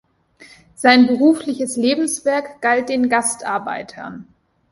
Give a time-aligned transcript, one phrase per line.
[0.73, 4.25] Sein berufliches Lebenswerk galt den Gastarbeitern.